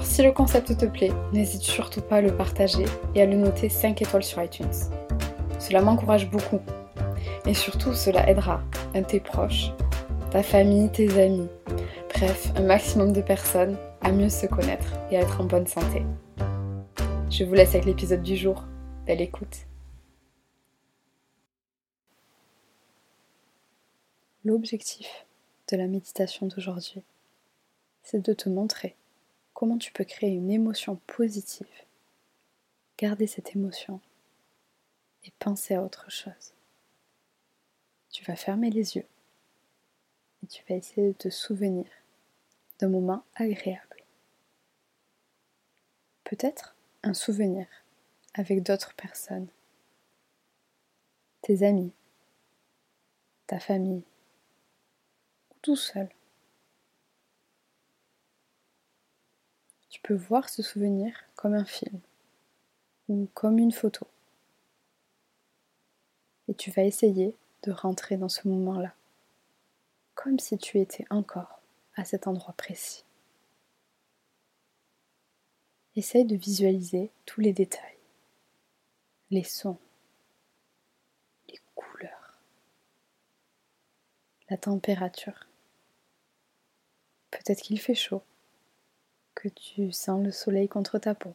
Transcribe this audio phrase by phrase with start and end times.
[0.00, 3.36] Alors si le concept te plaît, n'hésite surtout pas à le partager et à le
[3.36, 4.72] noter 5 étoiles sur iTunes.
[5.58, 6.60] Cela m'encourage beaucoup.
[7.44, 8.62] Et surtout, cela aidera
[8.94, 9.72] un tes proches,
[10.30, 11.50] ta famille, tes amis,
[12.14, 16.02] bref, un maximum de personnes à mieux se connaître et à être en bonne santé.
[17.28, 18.64] Je vous laisse avec l'épisode du jour.
[19.04, 19.66] Belle écoute.
[24.46, 25.26] L'objectif
[25.70, 27.02] de la méditation d'aujourd'hui,
[28.02, 28.96] c'est de te montrer
[29.60, 31.66] comment tu peux créer une émotion positive,
[32.96, 34.00] garder cette émotion
[35.22, 36.54] et penser à autre chose.
[38.08, 39.04] Tu vas fermer les yeux
[40.42, 41.84] et tu vas essayer de te souvenir
[42.78, 44.02] d'un moment agréable.
[46.24, 47.66] Peut-être un souvenir
[48.32, 49.48] avec d'autres personnes,
[51.42, 51.92] tes amis,
[53.46, 54.04] ta famille,
[55.50, 56.08] ou tout seul.
[59.90, 62.00] Tu peux voir ce souvenir comme un film
[63.08, 64.06] ou comme une photo.
[66.46, 68.94] Et tu vas essayer de rentrer dans ce moment-là,
[70.14, 71.60] comme si tu étais encore
[71.96, 73.04] à cet endroit précis.
[75.96, 77.98] Essaye de visualiser tous les détails,
[79.30, 79.78] les sons,
[81.48, 82.38] les couleurs,
[84.48, 85.46] la température.
[87.32, 88.22] Peut-être qu'il fait chaud,
[89.34, 91.34] que tu sens le soleil contre ta peau.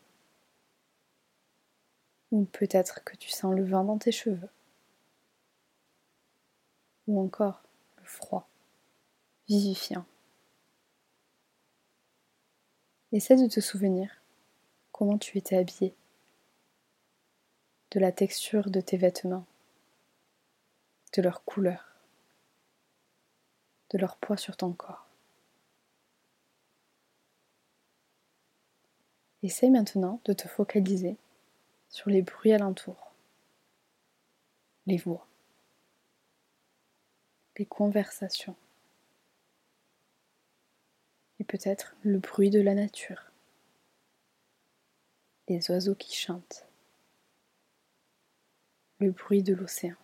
[2.32, 4.50] Ou peut-être que tu sens le vent dans tes cheveux.
[7.08, 7.62] Ou encore
[7.98, 8.48] le froid,
[9.48, 10.06] vivifiant.
[13.12, 14.22] Essaie de te souvenir
[14.92, 15.94] comment tu étais habillé,
[17.92, 19.46] de la texture de tes vêtements,
[21.14, 21.96] de leur couleur,
[23.92, 25.05] de leur poids sur ton corps.
[29.46, 31.18] Essaye maintenant de te focaliser
[31.90, 33.14] sur les bruits alentours,
[34.88, 35.28] les voix,
[37.60, 38.56] les conversations.
[41.40, 43.22] Et peut-être le bruit de la nature.
[45.48, 46.66] Les oiseaux qui chantent,
[48.98, 49.98] le bruit de l'océan,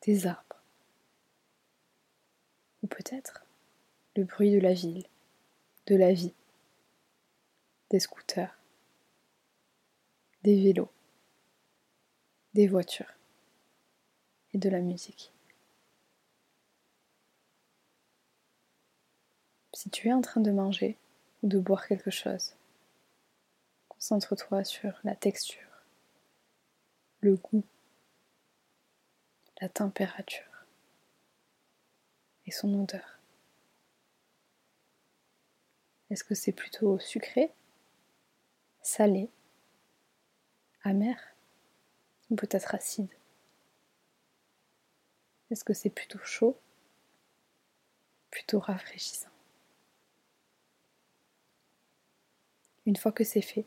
[0.00, 0.62] des arbres,
[2.82, 3.44] ou peut-être
[4.16, 5.04] le bruit de la ville,
[5.84, 6.32] de la vie,
[7.90, 8.56] des scooters,
[10.42, 10.90] des vélos,
[12.54, 13.14] des voitures
[14.54, 15.32] et de la musique.
[19.72, 20.96] Si tu es en train de manger
[21.42, 22.54] ou de boire quelque chose,
[24.00, 25.68] Concentre-toi sur la texture,
[27.20, 27.62] le goût,
[29.60, 30.64] la température
[32.46, 33.18] et son odeur.
[36.08, 37.52] Est-ce que c'est plutôt sucré,
[38.82, 39.30] salé,
[40.82, 41.16] amer
[42.30, 43.10] ou peut-être acide?
[45.50, 46.56] Est-ce que c'est plutôt chaud,
[48.30, 49.30] plutôt rafraîchissant?
[52.86, 53.66] Une fois que c'est fait,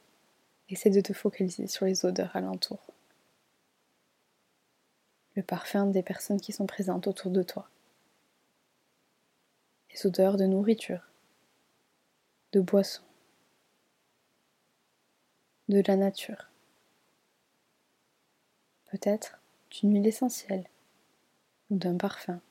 [0.69, 2.79] Essaie de te focaliser sur les odeurs alentour.
[5.35, 7.69] Le parfum des personnes qui sont présentes autour de toi.
[9.91, 11.11] Les odeurs de nourriture,
[12.53, 13.03] de boissons,
[15.69, 16.49] de la nature.
[18.91, 19.39] Peut-être
[19.71, 20.67] d'une huile essentielle
[21.69, 22.41] ou d'un parfum,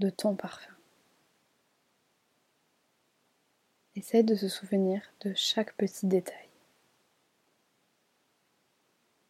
[0.00, 0.74] de ton parfum.
[3.96, 6.48] Essaye de se souvenir de chaque petit détail.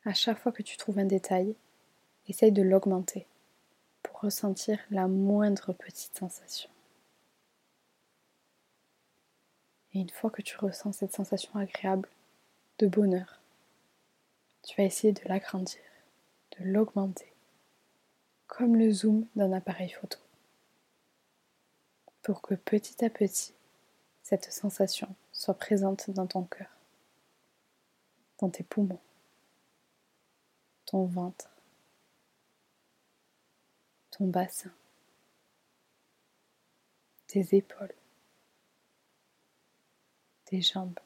[0.04, 1.54] À chaque fois que tu trouves un détail,
[2.28, 3.26] essaye de l'augmenter
[4.02, 6.70] pour ressentir la moindre petite sensation.
[9.98, 12.08] Et une fois que tu ressens cette sensation agréable
[12.78, 13.40] de bonheur,
[14.62, 15.80] tu vas essayer de l'agrandir,
[16.56, 17.32] de l'augmenter,
[18.46, 20.20] comme le zoom d'un appareil photo,
[22.22, 23.54] pour que petit à petit,
[24.22, 26.70] cette sensation soit présente dans ton cœur,
[28.38, 29.00] dans tes poumons,
[30.86, 31.50] ton ventre,
[34.12, 34.70] ton bassin,
[37.26, 37.94] tes épaules,
[40.48, 40.98] tes jambes,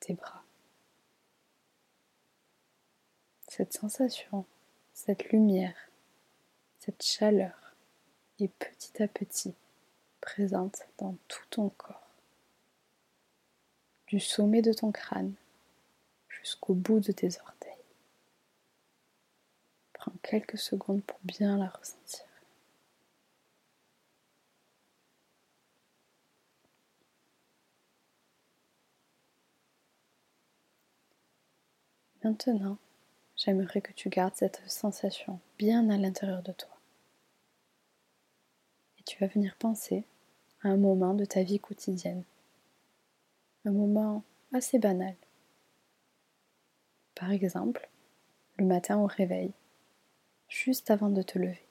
[0.00, 0.42] tes bras.
[3.46, 4.46] Cette sensation,
[4.94, 5.76] cette lumière,
[6.80, 7.74] cette chaleur
[8.40, 9.54] est petit à petit
[10.22, 12.08] présente dans tout ton corps,
[14.06, 15.34] du sommet de ton crâne
[16.30, 17.72] jusqu'au bout de tes orteils.
[19.92, 22.24] Prends quelques secondes pour bien la ressentir.
[32.24, 32.78] Maintenant,
[33.36, 36.74] j'aimerais que tu gardes cette sensation bien à l'intérieur de toi.
[38.98, 40.04] Et tu vas venir penser
[40.62, 42.24] à un moment de ta vie quotidienne.
[43.66, 44.24] Un moment
[44.54, 45.14] assez banal.
[47.14, 47.90] Par exemple,
[48.56, 49.52] le matin au réveil,
[50.48, 51.66] juste avant de te lever.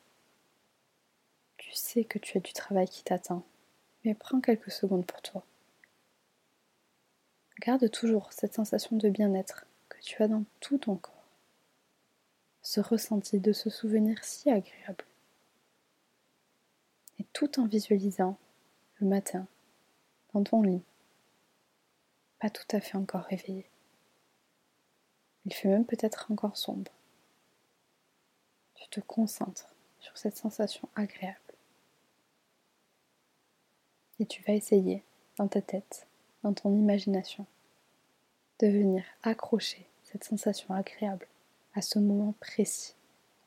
[1.58, 3.44] Tu sais que tu as du travail qui t'attend,
[4.06, 5.44] mais prends quelques secondes pour toi.
[7.60, 9.66] Garde toujours cette sensation de bien-être
[10.04, 11.14] tu as dans tout ton corps.
[12.62, 15.06] Ce ressenti de ce souvenir si agréable.
[17.20, 18.38] Et tout en visualisant
[18.96, 19.48] le matin,
[20.34, 20.84] dans ton lit,
[22.40, 23.66] pas tout à fait encore réveillé.
[25.46, 26.92] Il fait même peut-être encore sombre.
[28.76, 31.40] Tu te concentres sur cette sensation agréable.
[34.20, 35.04] Et tu vas essayer,
[35.38, 36.08] dans ta tête,
[36.44, 37.46] dans ton imagination,
[38.60, 41.28] de venir accrocher cette sensation agréable
[41.74, 42.94] à ce moment précis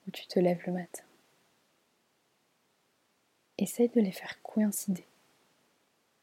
[0.07, 1.05] où tu te lèves le matin.
[3.57, 5.07] Essaye de les faire coïncider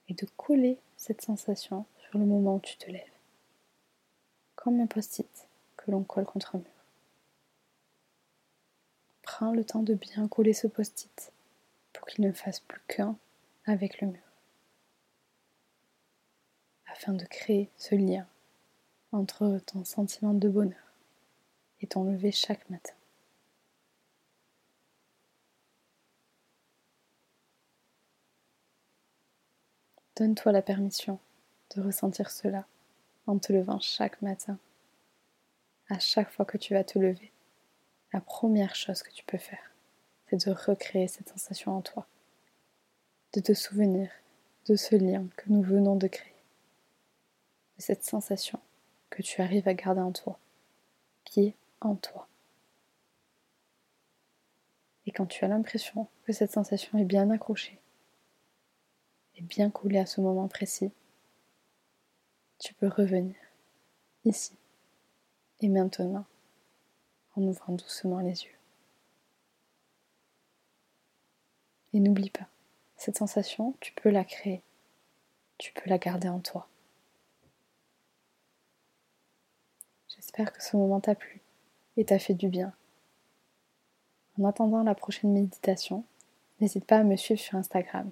[0.10, 3.13] et de coller cette sensation sur le moment où tu te lèves,
[4.56, 5.48] comme un post-it
[5.78, 6.68] que l'on colle contre un mur.
[9.22, 11.31] Prends le temps de bien coller ce post-it
[11.94, 13.18] pour qu'il ne fasse plus qu'un
[13.66, 14.30] avec le mur,
[16.88, 18.28] afin de créer ce lien
[19.13, 20.94] entre ton sentiment de bonheur
[21.81, 22.94] et ton lever chaque matin.
[30.15, 31.19] Donne-toi la permission
[31.75, 32.65] de ressentir cela
[33.27, 34.57] en te levant chaque matin.
[35.89, 37.31] À chaque fois que tu vas te lever,
[38.13, 39.71] la première chose que tu peux faire,
[40.27, 42.07] c'est de recréer cette sensation en toi,
[43.33, 44.10] de te souvenir
[44.68, 46.36] de ce lien que nous venons de créer,
[47.77, 48.60] de cette sensation
[49.13, 50.39] que tu arrives à garder en toi,
[51.24, 52.27] qui est en toi.
[55.06, 57.80] Et quand tu as l'impression que cette sensation est bien accrochée,
[59.36, 60.92] et bien collée à ce moment précis,
[62.57, 63.36] tu peux revenir
[64.25, 64.54] ici
[65.60, 66.25] et maintenant
[67.36, 68.57] en ouvrant doucement les yeux.
[71.94, 72.48] Et n'oublie pas,
[72.98, 74.63] cette sensation, tu peux la créer,
[75.60, 76.68] tu peux la garder en toi.
[80.36, 81.42] J'espère que ce moment t'a plu
[81.96, 82.74] et t'a fait du bien.
[84.40, 86.04] En attendant la prochaine méditation,
[86.60, 88.10] n'hésite pas à me suivre sur Instagram,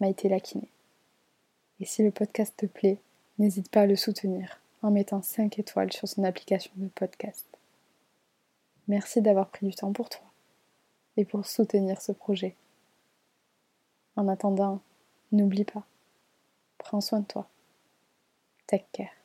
[0.00, 0.66] @maïtelakine.
[1.78, 2.98] Et si le podcast te plaît,
[3.38, 7.46] n'hésite pas à le soutenir en mettant 5 étoiles sur son application de podcast.
[8.88, 10.26] Merci d'avoir pris du temps pour toi
[11.16, 12.56] et pour soutenir ce projet.
[14.16, 14.80] En attendant,
[15.30, 15.86] n'oublie pas,
[16.78, 17.48] prends soin de toi.
[18.66, 19.19] Take care.